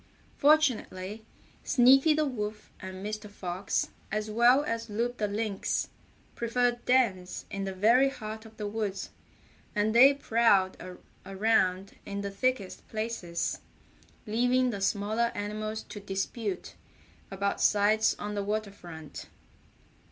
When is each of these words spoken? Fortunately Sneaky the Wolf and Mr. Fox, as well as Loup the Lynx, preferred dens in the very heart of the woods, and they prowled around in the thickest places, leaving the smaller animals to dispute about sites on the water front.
Fortunately 0.35 1.23
Sneaky 1.63 2.15
the 2.15 2.25
Wolf 2.25 2.71
and 2.79 3.05
Mr. 3.05 3.29
Fox, 3.29 3.89
as 4.11 4.31
well 4.31 4.63
as 4.63 4.89
Loup 4.89 5.17
the 5.17 5.27
Lynx, 5.27 5.89
preferred 6.33 6.83
dens 6.85 7.45
in 7.51 7.65
the 7.65 7.73
very 7.75 8.09
heart 8.09 8.43
of 8.43 8.57
the 8.57 8.65
woods, 8.65 9.11
and 9.75 9.93
they 9.93 10.15
prowled 10.15 10.75
around 11.23 11.97
in 12.03 12.21
the 12.21 12.31
thickest 12.31 12.87
places, 12.87 13.59
leaving 14.25 14.71
the 14.71 14.81
smaller 14.81 15.31
animals 15.35 15.83
to 15.83 15.99
dispute 15.99 16.73
about 17.29 17.61
sites 17.61 18.15
on 18.17 18.33
the 18.33 18.43
water 18.43 18.71
front. 18.71 19.27